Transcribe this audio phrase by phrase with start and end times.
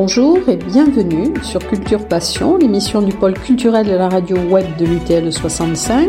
[0.00, 4.86] Bonjour et bienvenue sur Culture Passion, l'émission du pôle culturel de la radio web de
[4.86, 6.08] l'UTL 65.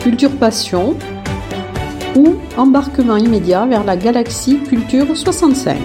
[0.00, 0.96] Culture Passion
[2.16, 5.76] ou embarquement immédiat vers la galaxie Culture 65.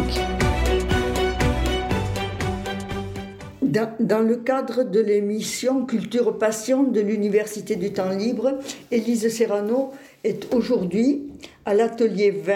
[3.99, 8.59] Dans, le cadre de l'émission Culture Passion de l'Université du Temps Libre,
[8.91, 9.91] Élise Serrano
[10.23, 11.27] est aujourd'hui
[11.65, 12.53] à l'atelier 20,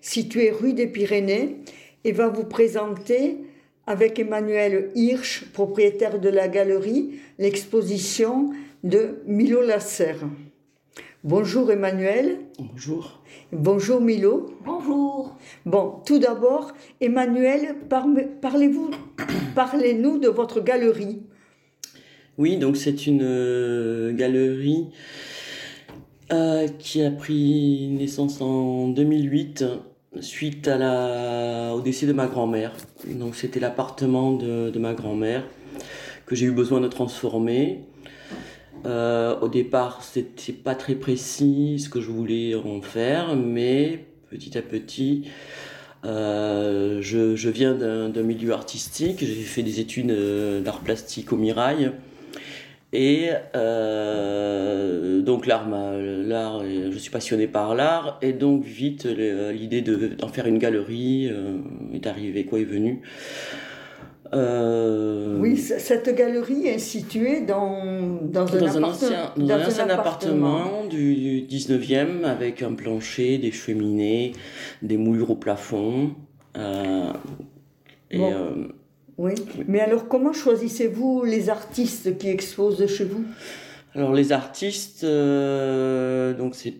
[0.00, 1.58] situé rue des Pyrénées,
[2.04, 3.36] et va vous présenter
[3.86, 8.50] avec Emmanuel Hirsch, propriétaire de la galerie, l'exposition
[8.84, 10.14] de Milo Lasser.
[11.22, 12.38] Bonjour Emmanuel.
[12.58, 13.22] Bonjour.
[13.52, 14.54] Bonjour Milo.
[14.64, 15.36] Bonjour.
[15.66, 18.90] Bon, tout d'abord, Emmanuel, parlez-vous,
[19.54, 21.20] parlez-nous de votre galerie.
[22.38, 24.86] Oui, donc c'est une euh, galerie
[26.32, 29.64] euh, qui a pris naissance en 2008
[30.18, 32.72] suite à la, au décès de ma grand-mère.
[33.08, 35.44] Donc c'était l'appartement de, de, ma grand-mère
[36.26, 37.80] que j'ai eu besoin de transformer.
[38.86, 44.56] Euh, au départ, c'était pas très précis ce que je voulais en faire, mais petit
[44.56, 45.28] à petit,
[46.04, 49.18] euh, je, je, viens d'un milieu artistique.
[49.20, 51.92] J'ai fait des études euh, d'art plastique au Mirail.
[52.92, 60.28] Et euh, donc l'art, l'art, je suis passionné par l'art et donc vite l'idée d'en
[60.28, 61.58] faire une galerie euh,
[61.94, 63.02] est arrivée, quoi est venue.
[64.32, 69.88] Euh, oui, cette galerie est située dans, dans, un, dans un, ancien, dans un ancien
[69.88, 70.84] appartement.
[70.88, 74.32] du 19e avec un plancher, des cheminées,
[74.82, 76.12] des moulures au plafond.
[76.56, 77.12] Euh,
[78.10, 78.68] et, euh,
[79.20, 79.34] oui.
[79.68, 83.22] Mais alors, comment choisissez-vous les artistes qui exposent chez vous?
[83.94, 86.76] Alors, les artistes, euh, donc c'est.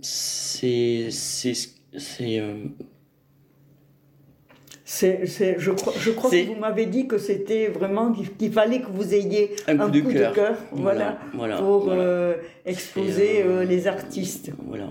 [0.00, 1.08] C'est.
[1.10, 2.40] C'est.
[2.40, 2.64] Euh,
[4.84, 8.90] c'est, je crois, je crois que vous m'avez dit que c'était vraiment qu'il fallait que
[8.90, 11.18] vous ayez un, coup, de, cœur, voilà,
[11.58, 12.34] pour euh,
[12.64, 14.50] exposer les artistes.
[14.66, 14.90] Voilà.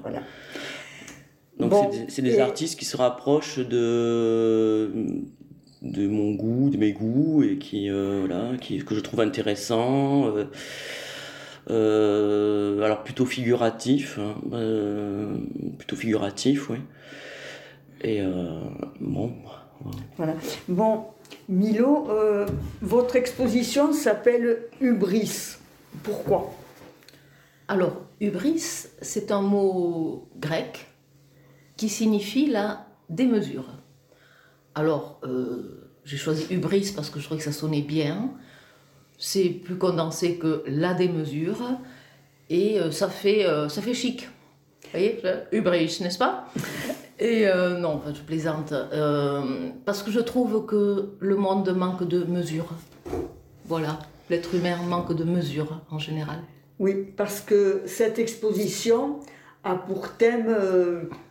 [1.59, 4.91] Donc c'est des, des artistes qui se rapprochent de
[5.81, 10.27] de mon goût, de mes goûts, et qui, euh, voilà, qui, que je trouve intéressant.
[10.27, 10.45] Euh,
[11.69, 14.35] euh, alors plutôt figuratif, hein,
[15.77, 16.77] plutôt figuratif, oui.
[18.01, 18.21] Et
[18.99, 19.33] bon.
[20.17, 20.35] Voilà.
[20.67, 21.05] Bon,
[21.49, 22.07] Milo,
[22.81, 25.57] votre exposition s'appelle Hubris.
[26.03, 26.53] Pourquoi?
[27.67, 30.87] Alors, hubris, c'est un mot grec
[31.75, 33.65] qui signifie la démesure.
[34.77, 38.29] Alors, euh, j'ai choisi hubris parce que je trouvais que ça sonnait bien.
[39.17, 41.57] C'est plus condensé que la démesure.
[42.51, 44.29] Et euh, ça, fait, euh, ça fait chic.
[44.83, 45.19] Vous voyez,
[45.51, 46.45] hubris, n'est-ce pas?
[47.19, 47.47] Et
[47.79, 48.71] non, je plaisante.
[49.83, 52.67] parce que je trouve que le monde manque de mesure.
[53.65, 53.97] Voilà,
[54.29, 56.37] l'être humain manque de mesure en général.
[56.77, 59.19] Oui, parce que cette exposition
[59.63, 60.55] a pour thème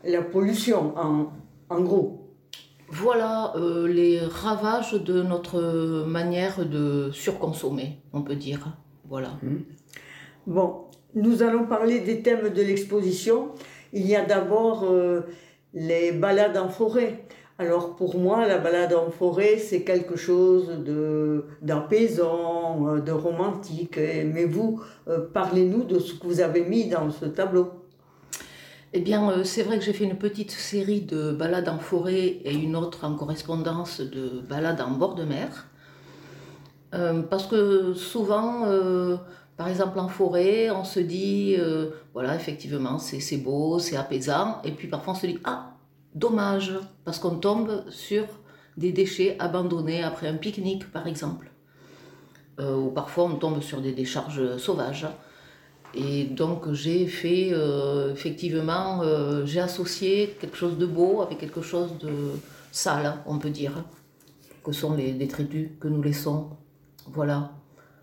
[0.04, 1.32] la pollution, en,
[1.70, 2.25] en gros.
[2.88, 8.76] Voilà euh, les ravages de notre manière de surconsommer, on peut dire.
[9.08, 9.30] Voilà.
[9.42, 9.58] Hmm.
[10.46, 13.50] Bon, nous allons parler des thèmes de l'exposition.
[13.92, 15.22] Il y a d'abord euh,
[15.74, 17.24] les balades en forêt.
[17.58, 23.98] Alors pour moi, la balade en forêt, c'est quelque chose de d'apaisant, euh, de romantique.
[23.98, 24.80] Mais vous,
[25.32, 27.70] parlez-nous de ce que vous avez mis dans ce tableau.
[28.92, 32.38] Eh bien, euh, c'est vrai que j'ai fait une petite série de balades en forêt
[32.44, 35.66] et une autre en correspondance de balades en bord de mer.
[36.94, 39.16] Euh, parce que souvent, euh,
[39.56, 41.56] par exemple en forêt, on se dit,
[42.14, 44.62] voilà, effectivement, c'est beau, c'est apaisant.
[44.64, 45.72] Et puis parfois on se dit, ah,
[46.14, 46.72] dommage,
[47.04, 48.24] parce qu'on tombe sur
[48.76, 51.50] des déchets abandonnés après un pique-nique, par exemple.
[52.60, 55.06] ou parfois on tombe sur des décharges sauvages.
[55.96, 61.62] Et donc j'ai fait, euh, effectivement, euh, j'ai associé quelque chose de beau avec quelque
[61.62, 62.32] chose de
[62.70, 63.82] sale, on peut dire,
[64.62, 66.50] que sont les détritus que nous laissons.
[67.06, 67.52] Voilà.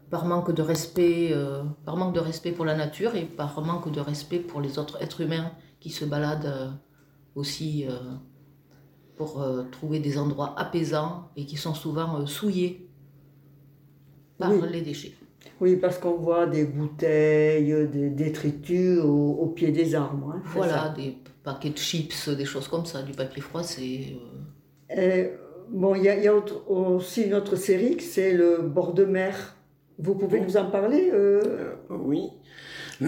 [0.09, 3.91] Par manque de respect, euh, par manque de respect pour la nature et par manque
[3.91, 6.73] de respect pour les autres êtres humains qui se baladent
[7.35, 7.85] aussi
[9.17, 12.89] pour trouver des endroits apaisants et qui sont souvent souillés
[14.37, 15.13] par les déchets.
[15.61, 20.33] Oui, parce qu'on voit des bouteilles, des détritus au, pied des arbres.
[20.35, 24.17] Hein, voilà, des paquets de chips, des choses comme ça, du papier froissé.
[24.91, 24.97] Euh...
[24.97, 25.27] euh
[25.69, 26.33] bon, il y a,
[26.67, 29.55] aussi une autre série, c'est le bord de mer.
[29.99, 31.41] Vous pouvez nous en parler euh?
[31.45, 32.29] Euh, Oui.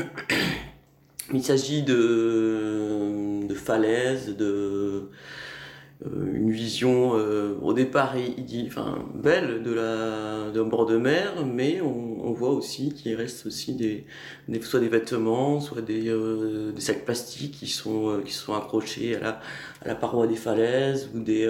[1.33, 5.09] Il s'agit de, de falaises, de,
[6.03, 7.11] une vision
[7.61, 8.15] au départ
[8.67, 13.75] enfin, belle de la d'un bord de mer, mais on, voit aussi qu'il reste aussi
[13.75, 14.05] des,
[14.61, 16.13] soit des vêtements, soit des,
[16.73, 19.39] des, sacs plastiques qui sont qui sont accrochés à la,
[19.81, 21.47] à la paroi des falaises ou des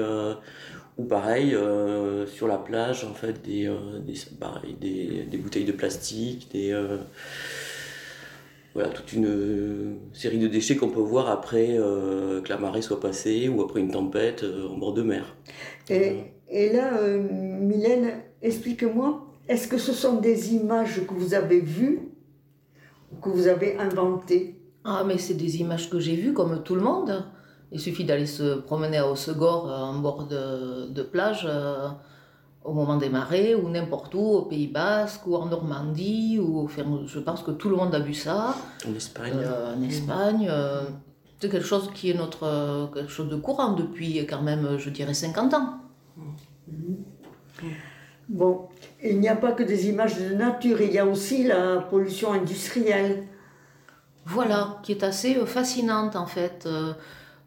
[0.97, 6.49] ou pareil, euh, sur la plage, en fait, des, euh, des, des, bouteilles de plastique,
[6.53, 6.97] des, euh,
[8.75, 13.49] voilà, toute une série de déchets qu'on peut voir après que la marée soit passée
[13.49, 15.35] ou après une tempête en bord de mer.
[15.89, 16.17] Et,
[16.49, 22.09] et là, Mylène, explique-moi, est-ce que ce sont des images que vous avez vues
[23.11, 24.59] ou que vous avez inventées?
[24.83, 27.25] Ah, mais c'est des images que j'ai vues comme tout le monde.
[27.71, 31.89] Il suffit d'aller se promener à Osegor euh, en bord de, plage euh,
[32.65, 36.39] au moment des marées ou n'importe où, au Pays Basque ou en Normandie.
[36.39, 38.55] Ou, je pense que tout le monde a vu ça.
[38.87, 39.33] En Espagne.
[39.35, 40.51] Euh, en Espagne.
[41.39, 45.13] c'est quelque chose qui est notre, quelque chose de courant depuis quand même, je dirais,
[45.13, 45.73] 50 ans.
[48.27, 48.67] Bon,
[49.03, 52.33] il n'y a pas que des images de nature, il y a aussi la pollution
[52.33, 53.27] industrielle.
[54.25, 56.67] Voilà, qui est assez fascinante en fait.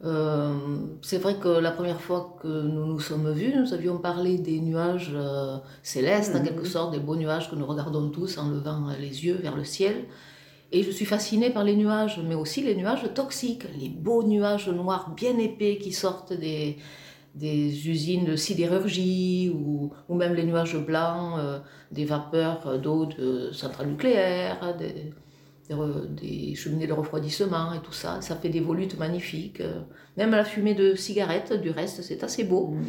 [0.04, 0.54] Euh,
[1.02, 4.60] c'est vrai que la première fois que nous nous sommes vus, nous avions parlé des
[4.60, 6.66] nuages euh, célestes, en quelque mhm.
[6.66, 10.04] sorte, des beaux nuages que nous regardons tous en levant les yeux vers le ciel.
[10.70, 14.68] Et je suis fascinée par les nuages, mais aussi les nuages toxiques, les beaux nuages
[14.68, 16.76] noirs bien épais qui sortent des,
[17.34, 21.58] des usines de sidérurgie ou, ou même les nuages blancs, euh,
[21.90, 25.12] des vapeurs d'eau de centrales nucléaires, des,
[25.69, 28.20] des, cheminées de refroidissement et tout ça.
[28.20, 29.61] Ça fait des volutes magnifiques.
[29.61, 29.81] Euh,
[30.17, 32.69] même la fumée de cigarettes, du reste, c'est assez beau.
[32.69, 32.85] Mm.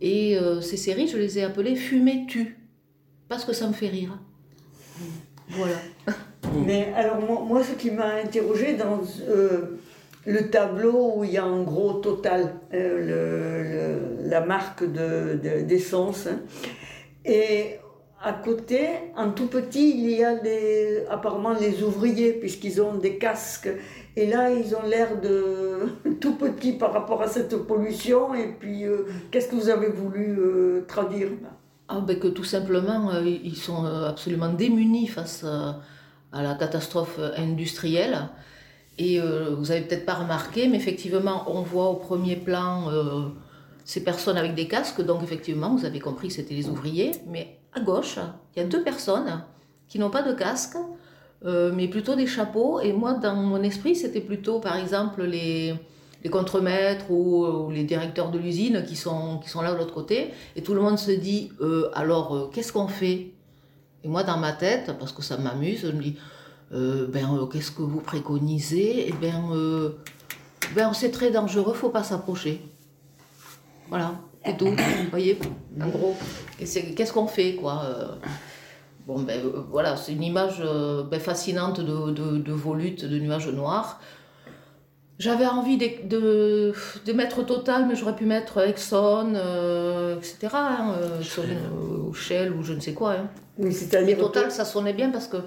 [0.00, 2.58] Et euh, ces séries, je les ai appelées Fumée-tu,
[3.28, 4.18] parce que ça me fait rire.
[5.50, 5.76] Voilà.
[6.66, 9.78] Mais alors, moi, ce qui m'a interrogé dans euh,
[10.24, 16.40] le tableau où il y a en gros total le, la marque d'essence, de, hein,
[17.24, 17.78] et
[18.20, 20.34] à côté, en tout petit, il y a
[21.08, 23.70] apparemment les ouvriers, puisqu'ils ont des casques.
[24.16, 28.34] Et là, ils ont l'air de tout petits par rapport à cette pollution.
[28.34, 31.28] Et puis, euh, qu'est-ce que vous avez voulu euh, traduire?
[31.86, 35.80] Ah, ben Que tout simplement, euh, ils sont absolument démunis face à,
[36.32, 38.28] la catastrophe industrielle.
[38.98, 42.90] Et vous avez peut-être pas remarqué, mais effectivement, on voit au premier plan
[43.84, 45.00] ces personnes avec des casques.
[45.00, 47.12] Donc, effectivement, vous avez compris que c'était les ouvriers.
[47.28, 48.18] Mais à gauche,
[48.54, 49.42] il y a deux personnes
[49.88, 50.76] qui n'ont pas de casque,
[51.44, 52.80] euh, mais plutôt des chapeaux.
[52.80, 55.74] Et moi, dans mon esprit, c'était plutôt, par exemple, les,
[56.24, 60.32] les contremaîtres ou, les directeurs de l'usine qui sont, qui sont là de l'autre côté.
[60.56, 63.32] Et tout le monde se dit, euh, alors, euh, qu'est-ce qu'on fait?
[64.04, 66.16] Et moi, dans ma tête, parce que ça m'amuse, je me dis,
[66.70, 69.08] ben, qu'est-ce que vous préconisez?
[69.08, 69.42] Eh bien,
[70.76, 72.60] ben, c'est très dangereux, faut pas s'approcher.
[73.88, 74.14] Voilà
[74.48, 75.38] et tout, vous voyez,
[75.80, 76.16] en gros.
[76.58, 78.14] Qu'est-ce qu'on fait, quoi euh?
[79.06, 83.18] Bon, ben euh, voilà, c'est une image euh, ben, fascinante de, de, de, volutes, de
[83.18, 84.00] nuages noirs.
[85.18, 86.72] J'avais envie de,
[87.04, 89.30] de, mettre Total, mais j'aurais pu mettre Exxon,
[90.16, 90.48] etc.
[90.52, 93.12] Hein, Shell ou je ne sais quoi.
[93.14, 93.28] Hein.
[93.56, 94.18] Oui, c'est-à-dire.
[94.18, 95.38] Total, ça sonnait bien parce que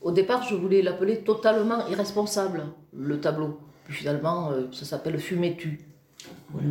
[0.00, 3.58] au départ, je voulais l'appeler totalement irresponsable, le tableau.
[3.84, 5.80] Puis finalement, ça s'appelle Fumé-tu.
[6.50, 6.68] Voilà.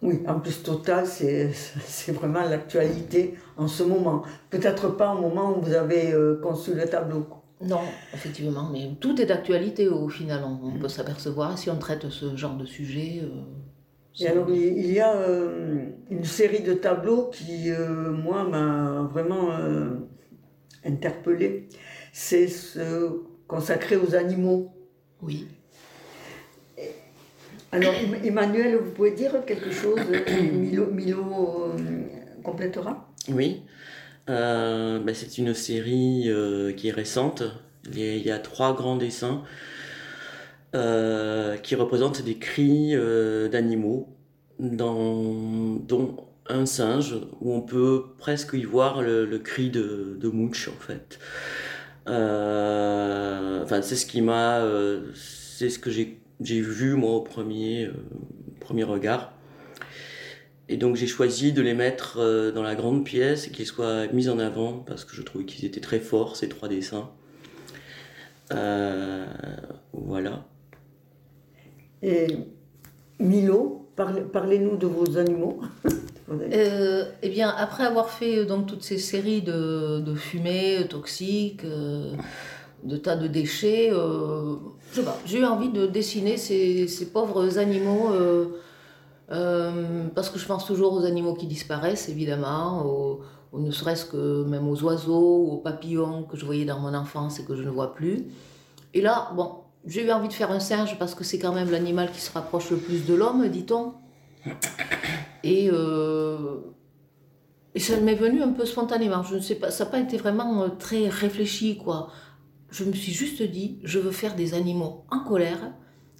[0.00, 4.22] Oui, en plus Total, c'est vraiment l'actualité en ce moment.
[4.50, 7.26] Peut-être pas au moment où vous avez euh, conçu le tableau.
[7.60, 7.80] Non,
[8.14, 12.56] effectivement, mais tout est d'actualité au final, on, peut s'apercevoir si on traite ce genre
[12.56, 13.22] de sujet.
[13.24, 17.70] Euh, Et alors, il y a euh, une série de tableaux qui,
[18.12, 19.50] moi, m'a vraiment
[20.84, 21.68] interpellé.
[22.12, 24.70] C'est ce consacré aux animaux.
[25.20, 25.48] Oui.
[27.70, 27.92] Alors,
[28.24, 30.00] Emmanuel, vous pouvez dire quelque chose
[30.52, 31.76] Milo, Milo euh,
[32.42, 33.12] complétera?
[33.28, 33.62] Oui.
[34.30, 37.42] Euh, ben, c'est une série euh, qui est récente.
[37.92, 39.42] Il y, a, trois grands dessins
[40.72, 42.94] qui représentent des cris
[43.50, 44.14] d'animaux,
[44.58, 46.16] dont
[46.50, 51.18] un singe, où on peut presque y voir le, cri de, de Mouche, en fait.
[52.06, 54.62] enfin, c'est ce qui m'a.
[55.14, 57.92] c'est ce que j'ai j'ai vu moi au premier, euh,
[58.60, 59.32] premier regard.
[60.68, 64.06] Et donc j'ai choisi de les mettre euh, dans la grande pièce et qu'ils soient
[64.08, 67.10] mis en avant parce que je trouvais qu'ils étaient très forts ces trois dessins.
[68.52, 69.26] Euh,
[69.92, 70.46] voilà.
[72.02, 72.28] Et
[73.18, 75.60] Milo, parlez-nous de vos animaux.
[76.52, 83.16] eh bien, après avoir fait donc toutes ces séries de, de fumées toxiques, de tas
[83.16, 83.90] de déchets,
[85.24, 88.10] j'ai eu envie de dessiner ces, pauvres animaux
[89.30, 92.86] euh, parce que je pense toujours aux animaux qui disparaissent, évidemment,
[93.52, 97.38] ou ne serait-ce que même aux oiseaux, aux papillons que je voyais dans mon enfance
[97.40, 98.26] et que je ne vois plus.
[98.94, 99.52] Et là, bon,
[99.86, 102.32] j'ai eu envie de faire un singe parce que c'est quand même l'animal qui se
[102.32, 103.94] rapproche le plus de l'homme, dit-on.
[105.44, 106.56] Et, euh,
[107.74, 109.22] et ça m'est venu un peu spontanément.
[109.22, 112.10] Je ne sais pas, ça n'a pas été vraiment euh, très réfléchi, quoi.
[112.70, 115.72] Je me suis juste dit, je veux faire des animaux en colère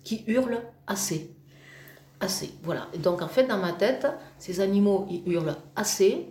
[0.02, 1.30] qui hurlent assez.
[2.20, 2.88] Assez, voilà.
[2.94, 4.06] Et donc en fait, dans ma tête,
[4.38, 6.26] ces animaux, ils hurlent assez,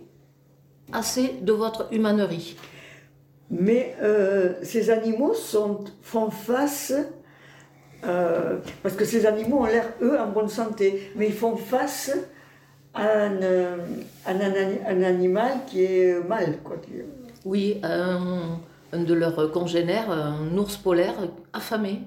[0.92, 2.56] assez de votre humanerie.
[3.50, 6.92] Mais euh, ces animaux sont, font face
[8.04, 12.16] euh, parce que ces animaux ont l'air, eux, en bonne santé, mais ils font face
[12.94, 13.76] à un, euh,
[14.26, 16.58] un, animal qui est mal.
[16.62, 16.76] Quoi.
[17.44, 17.80] Oui,
[18.92, 21.14] un, de leurs congénères, un ours polaire
[21.52, 22.02] affamé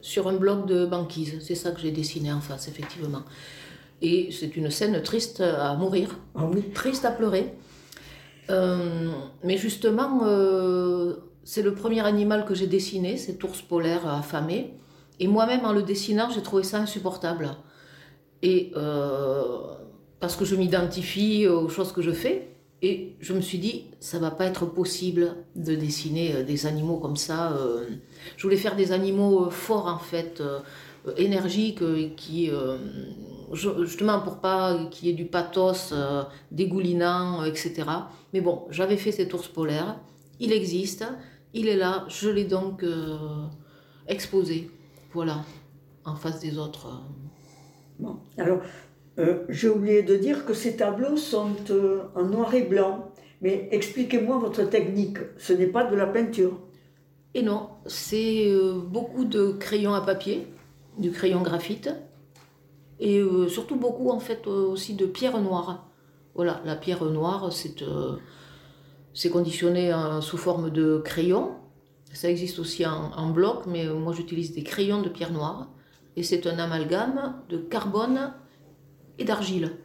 [0.00, 1.38] sur un bloc de banquise.
[1.40, 3.22] C'est ça que j'ai dessiné en face, effectivement.
[4.02, 6.62] Et c'est une scène triste à mourir, ah oui.
[6.72, 7.54] triste à pleurer.
[8.48, 9.10] Euh,
[9.44, 10.20] mais justement,
[11.44, 14.74] c'est le premier animal que j'ai dessiné, cet ours polaire affamé.
[15.18, 17.50] Et moi-même, en le dessinant, j'ai trouvé ça insupportable.
[18.42, 19.74] Et euh,
[20.18, 22.49] parce que je m'identifie aux choses que je fais,
[22.82, 26.96] et je me suis dit, ça va pas être possible de dessiner euh, des animaux
[26.96, 27.52] comme ça.
[27.52, 27.86] Euh.
[28.36, 30.42] Je voulais faire des animaux forts, en fait,
[31.16, 31.82] énergiques,
[32.16, 32.50] qui,
[33.52, 35.94] justement pour pas qu'il y ait du pathos
[36.50, 37.84] dégoulinant, etc.
[38.34, 39.98] Mais bon, j'avais fait cet ours polaire,
[40.38, 41.04] il existe,
[41.54, 42.84] il est là, je l'ai donc
[44.06, 44.70] exposé.
[45.12, 45.44] Voilà,
[46.04, 46.86] en face des autres.
[46.86, 46.98] Euh.
[47.98, 48.60] Bon, alors,
[49.18, 53.12] euh, j'ai oublié de dire que ces tableaux sont euh, en noir et blanc.
[53.42, 55.18] Mais expliquez-moi votre technique.
[55.38, 56.60] Ce n'est pas de la peinture.
[57.34, 58.52] Et non, c'est
[58.88, 60.48] beaucoup de crayons à papier,
[60.98, 61.88] du crayon graphite,
[62.98, 65.88] et surtout beaucoup en fait aussi de pierre noire.
[66.34, 71.52] Voilà, la pierre noire, c'est conditionné sous forme de crayon
[72.12, 75.68] ça existe aussi en, bloc, mais moi j'utilise des crayons de pierre noire.
[76.16, 78.32] Et c'est un amalgame de carbone
[79.20, 79.76] et d'argile.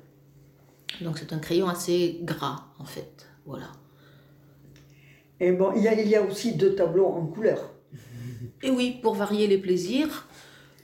[1.02, 3.28] Donc c'est un crayon assez gras en fait.
[3.46, 3.72] Voilà.
[5.40, 7.72] Et bon, il y, a, il y a aussi deux tableaux en couleur.
[8.64, 10.28] Et oui, pour varier les plaisirs,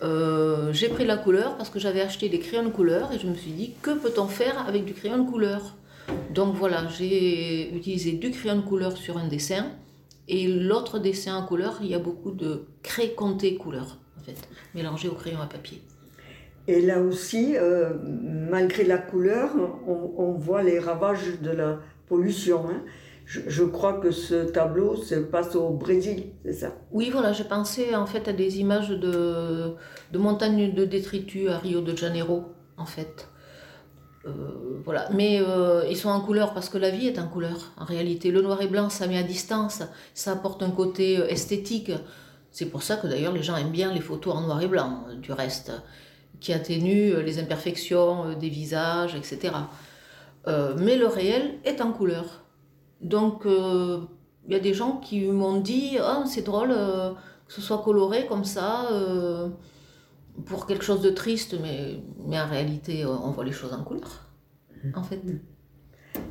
[0.04, 3.28] euh, j'ai pris la couleur parce que j'avais acheté des crayons de couleur et je
[3.28, 5.78] me suis dit que peut-on faire avec du crayon de couleur?
[6.32, 9.72] Donc voilà, j'ai utilisé du crayon de couleur sur un dessin
[10.28, 14.38] et l'autre dessin en couleur, il y a beaucoup de craie compté couleur, en fait,
[14.76, 15.82] mélangé au crayon à papier.
[16.68, 19.50] Et là aussi, euh, malgré la couleur,
[19.88, 22.66] on, voit les ravages de la pollution.
[22.70, 22.84] Hein.
[23.26, 26.74] Je, crois que ce tableau se passe au Brésil, c'est ça?
[26.92, 29.74] Oui, voilà, j'ai pensé en fait à des images de,
[30.12, 32.44] de montagnes de détritus à Rio de Janeiro,
[32.78, 33.28] en fait.
[34.26, 34.32] Euh,
[34.84, 35.10] voilà.
[35.14, 37.72] Mais euh, ils sont en couleur parce que la vie est en couleur.
[37.78, 39.82] En réalité, le noir et blanc, ça met à distance,
[40.14, 41.92] ça apporte un côté esthétique.
[42.52, 45.06] C'est pour ça que d'ailleurs les gens aiment bien les photos en noir et blanc,
[45.22, 45.72] du reste,
[46.40, 49.54] qui atténuent les imperfections des visages, etc.
[50.48, 52.44] mais le réel est en couleur.
[53.02, 57.80] Donc il y a des gens qui m'ont dit oh, c'est drôle que ce soit
[57.84, 58.88] coloré comme ça
[60.46, 64.26] pour quelque chose de triste, mais, mais en réalité, on voit les choses en couleur,
[64.96, 65.20] en fait.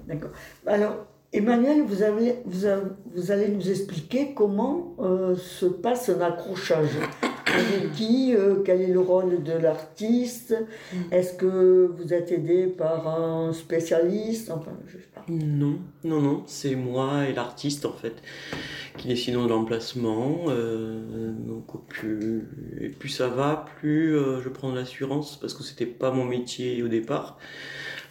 [0.06, 0.30] D'accord.
[0.66, 2.66] Alors, Emmanuel, vous, avez, vous,
[3.14, 6.98] vous allez nous expliquer comment euh, se passe un accrochage.
[7.46, 10.54] Avec qui euh, Quel est le rôle de l'artiste?
[10.92, 10.96] Mm.
[11.12, 14.50] Est-ce que vous êtes aidé par un spécialiste?
[14.50, 15.24] Enfin, je sais pas.
[15.28, 18.14] Non, non, non, c'est moi et l'artiste en fait
[18.96, 20.44] qui décidons de l'emplacement.
[20.48, 22.48] Euh, donc plus,
[22.80, 26.82] et plus ça va, plus je prends de l'assurance parce que c'était pas mon métier
[26.82, 27.38] au départ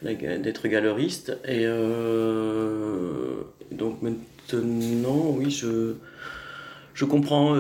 [0.01, 1.37] d'être galeriste.
[1.45, 5.95] Et euh, donc maintenant, oui, je,
[6.99, 7.55] je comprends,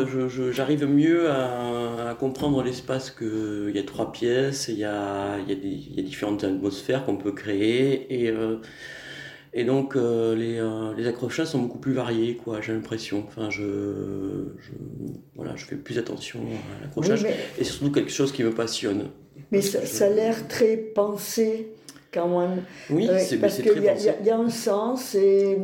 [0.51, 5.53] j'arrive mieux à, comprendre l'espace qu'il y a trois pièces, il y a, il y
[5.53, 8.05] a, des, il y a différentes atmosphères qu'on peut créer.
[8.09, 8.57] Et, euh,
[9.53, 10.61] et donc euh, les,
[11.01, 13.23] les, accrochages sont beaucoup plus variés, quoi, j'ai l'impression.
[13.25, 13.63] Enfin, je,
[14.59, 14.71] je,
[15.35, 17.25] voilà, je fais plus attention à l'accrochage.
[17.57, 19.05] Et surtout quelque chose qui me passionne.
[19.53, 21.71] Mais ça, ça a l'air très pensé
[22.13, 22.63] quand même.
[22.89, 25.57] Oui, euh, c'est Parce qu'il y, y, a un sens et,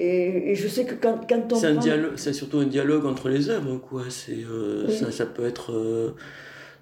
[0.00, 2.16] et, et, je sais que quand, quand on.
[2.16, 4.04] C'est, surtout un dialogue entre les œuvres, quoi.
[4.08, 5.72] C'est, euh, ça, ça, peut être.
[5.72, 6.14] Euh,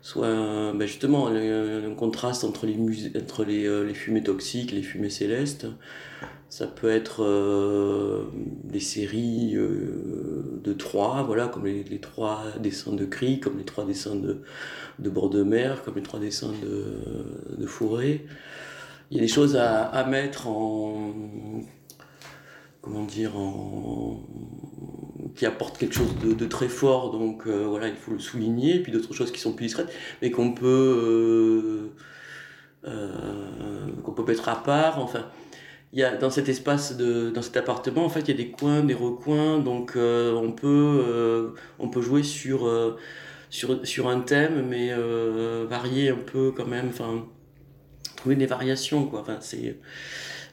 [0.01, 2.77] soit ben justement un, contraste entre les,
[3.21, 5.67] entre les, les, fumées toxiques les fumées célestes.
[6.49, 7.27] Ça peut être
[8.65, 13.85] des séries de trois, voilà, comme les, les trois dessins de Cri, comme les trois
[13.85, 14.41] dessins de,
[15.01, 18.25] de bord de mer, comme les trois dessins de, de forêt.
[19.11, 21.13] Il y a des choses à, à mettre en.
[22.89, 24.23] Comment dire en,
[25.37, 28.93] qui apportent quelque chose de, très fort, donc euh, voilà, il faut le souligner, puis
[28.93, 29.93] d'autres choses qui sont plus discrètes,
[30.23, 31.93] mais qu'on peut.
[32.87, 35.27] euh, euh, qu'on peut mettre à part, enfin
[35.93, 38.37] il y a dans cet espace de dans cet appartement en fait il y a
[38.37, 39.59] des coins des recoins.
[39.59, 42.71] Donc on peut on peut jouer sur
[43.51, 44.95] sur sur un thème mais
[45.67, 46.89] varier un peu quand même.
[46.89, 47.27] Enfin
[48.17, 49.21] trouver des variations quoi.
[49.21, 49.79] Enfin c'est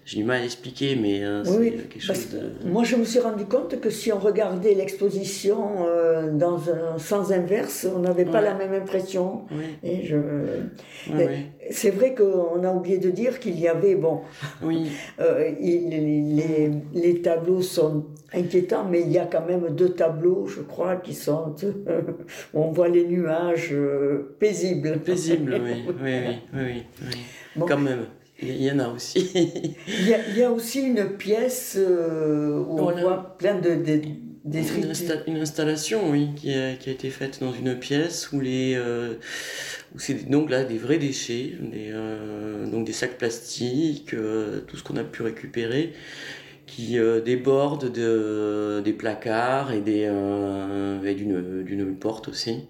[0.05, 3.03] j'ai du mal à expliquer mais euh, c'est Oui, quelque chose de moi je me
[3.03, 8.25] suis rendu compte que si on regardait l'exposition euh, dans un sens inverse, on n'avait
[8.25, 9.45] pas la même impression.
[9.83, 10.15] Et je...
[10.17, 11.39] ouais, ouais.
[11.71, 14.21] C'est vrai qu'on a oublié de dire qu'il y avait, bon,
[14.61, 19.89] oui euh, il- les, les tableaux sont inquiétants, mais il y a quand même deux
[19.89, 21.55] tableaux, je crois, qui sont,
[22.53, 24.99] où on voit les nuages euh, paisibles.
[24.99, 26.11] paisible oui oui oui
[26.53, 27.17] oui, oui, oui.
[27.55, 27.65] Bon.
[27.65, 28.05] quand même
[28.41, 29.19] il y en a aussi
[29.87, 32.97] Il y a, il y a aussi une pièce euh, où Voilà.
[32.97, 34.01] on voit plein de, de,
[34.43, 34.91] Une, d'écritures.
[34.91, 38.73] insta- une installation, oui, qui a, qui a été faite dans une pièce où les,
[38.75, 39.15] euh,
[39.95, 44.15] où c'est donc là des vrais déchets, des, euh, donc des sacs plastiques,
[44.67, 45.93] tout ce qu'on a pu récupérer,
[46.67, 50.03] qui débordent de, des placards et des,
[51.05, 52.61] et d'une, porte aussi,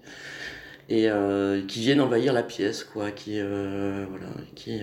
[0.88, 1.08] et
[1.68, 4.80] qui viennent envahir la pièce, quoi, qui, voilà, qui,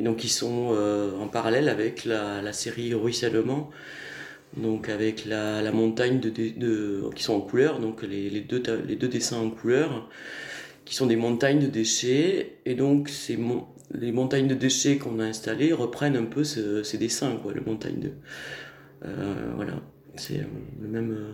[0.00, 3.70] et donc qui sont euh, en parallèle avec la, la série Ruissellement
[4.56, 8.40] donc avec la, la montagne de, de, de- qui sont en couleur, donc les, les,
[8.40, 10.08] deux, ta- les deux dessins en couleur,
[10.84, 15.20] qui sont des montagnes de déchets, et donc ces mon- les montagnes de déchets qu'on
[15.20, 18.12] a installées reprennent un peu ce- ces dessins, quoi, les montagnes de...
[19.04, 19.74] euh, voilà,
[20.16, 20.44] c'est euh,
[20.82, 21.32] le même euh,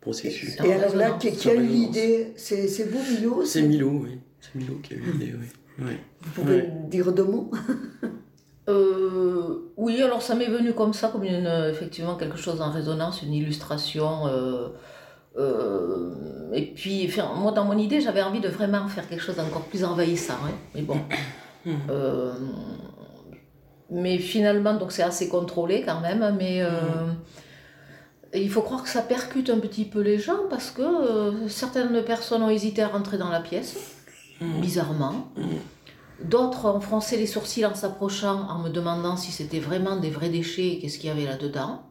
[0.00, 0.56] processus.
[0.64, 4.18] Et alors là, qui, qui a eu l'idée C'est c'est vous, Milo C'est Milo, oui.
[4.40, 5.84] C'est Milo qui a eu l'idée, oui.
[5.86, 5.98] Ouais.
[6.22, 7.50] Vous pouvez dire deux mots
[8.68, 13.20] Euh, oui, alors ça m'est venu comme ça, comme une, effectivement quelque chose en résonance,
[13.22, 14.28] une illustration.
[14.28, 14.68] euh,
[15.36, 19.34] euh, et puis, enfin, moi, dans mon idée, j'avais envie de vraiment faire quelque chose
[19.34, 20.34] d'encore plus envahissant.
[20.46, 20.52] hein.
[20.74, 20.96] Mais bon.
[21.90, 22.32] Euh,
[23.90, 26.34] mais finalement, donc c'est assez contrôlé quand même.
[26.36, 26.70] Mais euh,
[28.32, 31.48] et il faut croire que ça percute un petit peu les gens parce que euh,
[31.48, 33.76] certaines personnes ont hésité à rentrer dans la pièce,
[34.40, 35.28] bizarrement.
[36.24, 40.28] D'autres ont froncé les sourcils en s'approchant, en me demandant si c'était vraiment des vrais
[40.28, 41.82] déchets et qu'est-ce qu'il y avait là-dedans.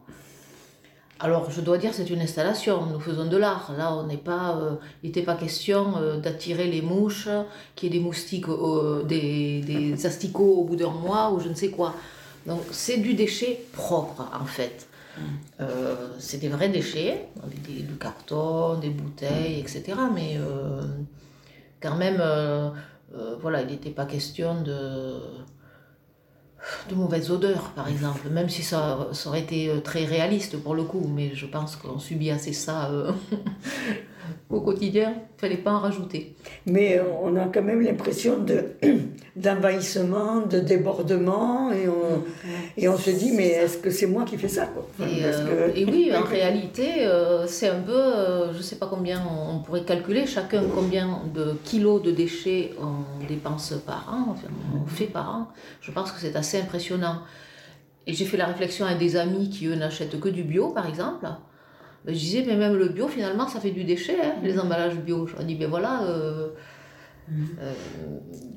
[1.20, 3.72] Alors, je dois dire, c'est une installation, nous faisons de l'art.
[3.78, 7.28] Là, on n'est pas, euh, il n'était pas question euh, d'attirer les mouches,
[7.76, 11.48] qu'il y ait des moustiques, euh, des, des asticots au bout d'un mois ou je
[11.48, 11.94] ne sais quoi.
[12.46, 14.88] Donc, c'est du déchet propre, en fait.
[15.60, 19.92] Euh, c'est des vrais déchets, avec des- du carton, des bouteilles, etc.
[20.12, 20.38] Mais
[21.80, 22.20] quand même,
[23.14, 25.20] euh, voilà, il n'était pas question de,
[26.88, 30.74] de mauvaise odeur, par exemple, même si ça, ça aurait été euh, très réaliste pour
[30.74, 33.12] le coup, mais je pense qu'on subit assez ça euh,
[34.50, 36.34] au quotidien, il fallait pas en rajouter.
[36.66, 38.64] Mais euh, on a quand même l'impression de
[39.36, 42.22] d'envahissement, de débordement, et on,
[42.76, 44.86] et on se dit, mais est-ce que c'est moi qui fais ça quoi?
[44.98, 48.58] Enfin, Et, parce euh, que- et oui, en réalité, euh, c'est un peu, euh, je
[48.58, 53.26] ne sais pas combien on, on pourrait calculer, chacun combien de kilos de déchets on
[53.26, 54.48] dépense par an, enfin,
[54.82, 55.48] on fait par an.
[55.80, 57.20] Je pense que c'est assez impressionnant.
[58.06, 60.88] Et j'ai fait la réflexion avec des amis qui, eux, n'achètent que du bio, par
[60.88, 61.26] exemple.
[62.04, 64.96] Ben, je disais, mais même le bio, finalement, ça fait du déchet, hein, les emballages
[64.96, 65.26] bio.
[65.26, 66.48] Je leur dis, ben voilà, euh,
[67.60, 67.72] euh,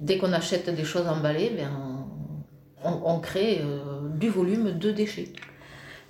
[0.02, 1.70] dès qu'on achète des choses emballées, ben,
[2.84, 5.30] on, on- on crée euh, du volume de déchets.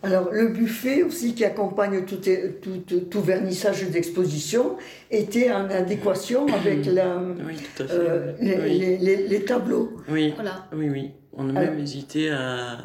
[0.03, 2.17] Alors, le buffet aussi qui accompagne tout,
[2.61, 4.77] tout, tout vernissage d'exposition
[5.09, 7.93] était en adéquation avec la, Oui, tout à fait.
[7.93, 8.77] euh, les, oui.
[8.77, 9.93] les- les- les tableaux.
[10.09, 10.31] oui.
[10.35, 10.67] Voilà.
[10.75, 11.11] Oui, oui.
[11.33, 12.77] On a Alors- même hésité à,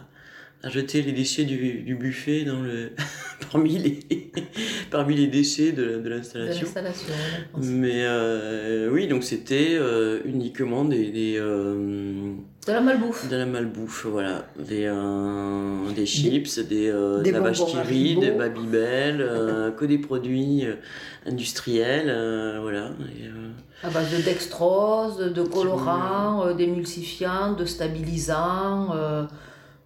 [0.63, 2.91] à jeter les déchets du, du buffet dans le,
[3.53, 4.01] parmi, les,
[4.91, 6.67] parmi les déchets de, de de l'installation.
[7.57, 12.35] Mais euh, oui, donc c'était euh, uniquement des, des, euh,
[12.67, 13.29] De la malbouffe.
[13.31, 14.47] de la malbouffe, voilà.
[14.59, 14.93] Des,
[15.95, 18.21] des chips, des, des de la vache bonbons qui rit, Haribo.
[18.21, 20.65] des Babybel, que des produits
[21.27, 22.91] industriels, voilà.
[23.19, 28.91] Et, À base de dextrose, de colorants, d'émulsifiants, de stabilisants.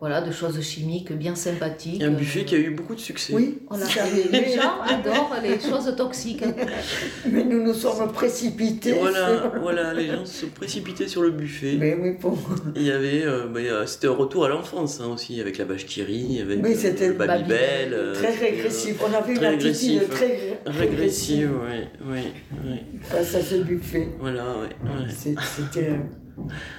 [0.04, 2.00] Euh, voilà, de choses chimiques bien sympathiques.
[2.02, 3.32] Et un buffet qui a eu beaucoup de succès.
[3.34, 6.44] Oui, Voilà, ça- les, les gens adorent les choses toxiques.
[7.30, 8.92] mais nous nous sommes précipités.
[8.92, 11.76] Voilà, sur- voilà, les gens se sont précipités sur le buffet.
[11.78, 12.38] Mais oui, pour...
[12.76, 15.64] Il y avait, euh, bah, euh, c'était un retour à l'enfance hein, aussi, avec la
[15.64, 17.40] vache qui rit, avec Oui, euh, c'était le Babybel.
[17.48, 18.96] Babybel, euh, très euh, régressif.
[19.02, 20.10] On avait une très attitude régressif.
[20.10, 21.78] très Régressive, oui,
[22.10, 22.20] oui,
[22.66, 22.76] oui.
[23.02, 24.08] face à ce buffet.
[24.20, 24.68] Voilà, ouais,
[25.08, 25.90] C'est- C'était,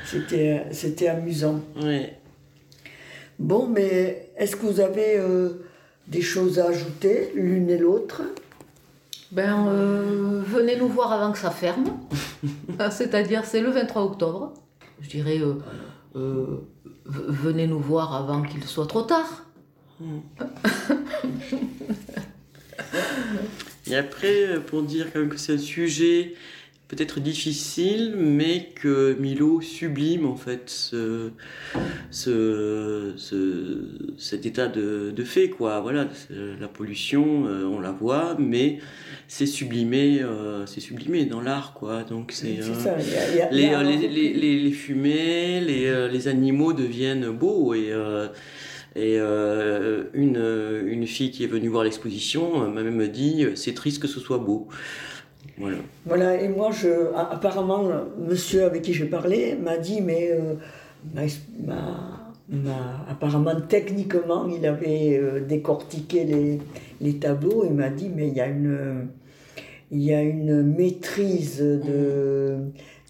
[0.06, 1.62] c'était, c'était amusant.
[1.82, 2.14] ouais.
[3.40, 5.66] Bon, mais est-ce que vous avez euh,
[6.08, 8.22] des choses à ajouter, l'une et l'autre?
[9.32, 11.98] Ben, euh, venez nous voir avant que ça ferme.
[12.92, 14.54] C'est-à-dire, c'est le 23 octobre.
[15.02, 15.56] Je dirais, euh,
[16.16, 16.62] euh,
[17.06, 19.46] venez nous voir avant qu'il soit trop tard.
[23.88, 26.34] Et après, pour dire quand même que c'est un sujet
[26.88, 31.32] peut-être difficile, mais que Milo sublime en fait ce,
[32.12, 33.86] ce, ce-
[34.18, 35.80] cet état de, de fait, quoi.
[35.82, 38.80] Voilà, c'est- la pollution, euh, on la voit, mais
[39.28, 42.04] c'est sublimé, euh, c'est sublimé dans l'art, quoi.
[42.04, 42.58] Donc c'est.
[42.60, 42.64] Euh,
[43.52, 43.84] les, euh,
[44.72, 48.28] fumées, les, euh, les animaux deviennent beaux et, euh,
[48.96, 53.44] et euh, une, euh, une fille qui est venue voir l'exposition euh, m'a même dit
[53.44, 54.68] euh, c'est triste que ce soit beau.
[55.58, 55.78] Voilà.
[56.06, 60.56] Voilà, et moi, je, apparemment, le monsieur avec qui j'ai parlé m'a dit, mais euh,
[61.14, 61.22] m'a-
[61.66, 66.60] m'a- m'a- apparemment, techniquement, il avait euh, décortiqué les,
[67.00, 69.08] les tableaux et m'a dit, mais il y a une,
[69.92, 72.58] il y a une maîtrise de,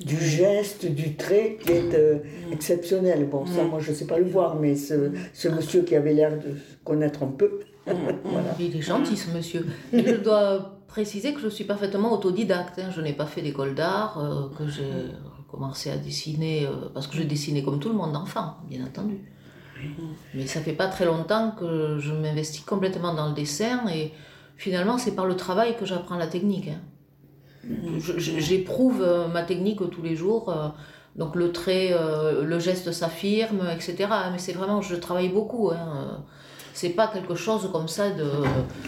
[0.05, 2.17] du geste, du trait qui est euh,
[2.51, 3.25] exceptionnelle.
[3.25, 6.13] Bon, ça, moi, je ne sais pas le voir, mais ce, ce monsieur qui avait
[6.13, 6.49] l'air de
[6.83, 8.55] connaître un peu, voilà.
[8.59, 9.65] Il est gentil, ce monsieur.
[9.93, 12.79] Je dois préciser que je suis parfaitement autodidacte.
[12.79, 12.89] hein.
[12.95, 14.83] Je n'ai pas fait d'école d'art, euh, que j'ai
[15.49, 19.19] commencé à dessiner, euh, parce que je dessinais comme tout le monde enfant, bien entendu.
[20.33, 24.13] Mais ça fait pas très longtemps que je m'investis complètement dans le dessin et
[24.55, 26.69] finalement c'est par le travail que j'apprends la technique.
[26.69, 26.81] hein.
[28.17, 30.53] J'éprouve euh, ma technique tous les jours.
[31.15, 31.93] donc le trait,
[32.43, 34.09] le geste s'affirme, etc.
[34.31, 35.71] Mais c'est vraiment, je travaille beaucoup.
[35.71, 36.23] Hein.
[36.77, 38.25] C'est pas quelque chose comme ça de.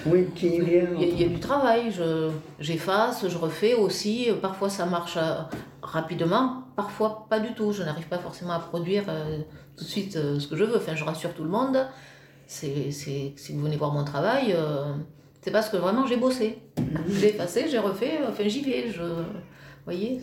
[0.06, 0.84] Oui, qui Il vient.
[1.00, 4.28] y, a, il y a du travail, je- j'efface, je refais aussi.
[4.42, 5.36] Parfois ça marche euh,
[5.82, 7.72] rapidement, parfois pas du tout.
[7.72, 9.40] Je n'arrive pas forcément à produire euh,
[9.78, 10.76] tout de suite euh, ce que je veux.
[10.76, 11.78] Enfin, je rassure tout le monde.
[12.46, 14.94] C'est, si vous venez voir mon travail, euh,
[15.42, 16.60] c'est parce que vraiment j'ai bossé.
[17.10, 18.90] J'ai effacé, j'ai refait, enfin j'y vais.
[18.92, 19.24] Je, vous
[19.86, 20.20] voyez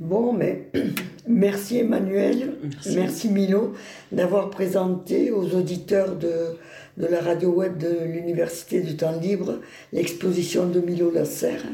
[0.00, 0.70] Bon, mais
[1.28, 2.96] merci Emmanuel, Merci.
[2.96, 3.74] merci, Milo
[4.10, 6.56] d'avoir présenté aux auditeurs de,
[6.96, 9.58] de la radio web de l'Université du Temps Libre
[9.92, 11.66] l'exposition de Milo Lasserre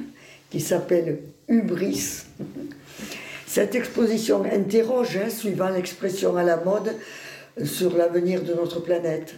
[0.50, 2.24] qui s'appelle Hubris.
[3.46, 6.96] Cette exposition interroge, hein, suivant l'expression à la mode,
[7.64, 9.36] sur l'avenir de notre planète.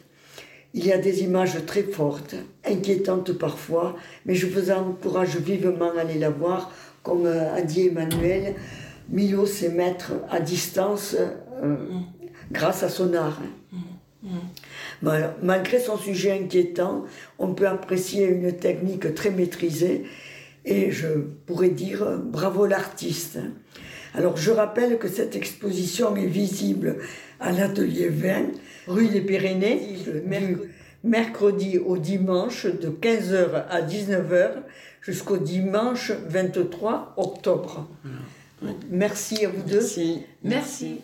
[0.75, 3.97] Il y a des images très fortes, inquiétantes parfois,
[4.27, 6.73] mais je vous encourage vivement à aller la voir.
[7.09, 8.55] Comme euh, a dit Emmanuel,
[9.09, 11.17] Milo sait mettre à distance
[11.63, 11.77] euh,
[12.53, 13.41] grâce à son art.
[15.01, 15.35] Voilà.
[15.43, 17.07] Malgré son sujet inquiétant,
[17.39, 20.05] on peut apprécier une technique très maîtrisée
[20.67, 21.09] et je
[21.47, 23.39] pourrais dire bravo l'artiste.
[24.15, 26.99] Alors je rappelle que cette exposition est visible
[27.41, 28.49] à l'atelier 20,
[28.87, 30.59] rue des Pyrénées, du
[31.05, 34.51] mercredi au dimanche de 15h à 19h
[35.03, 37.89] jusqu'au dimanche 23 octobre.
[38.91, 39.81] Merci à vous deux.
[39.81, 40.23] Merci.
[40.43, 41.01] Merci.